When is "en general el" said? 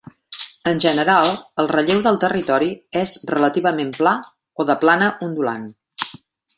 0.69-1.69